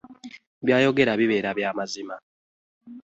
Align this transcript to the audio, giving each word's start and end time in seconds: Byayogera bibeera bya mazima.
Byayogera 0.65 1.11
bibeera 1.19 1.49
bya 1.57 1.69
mazima. 1.77 2.15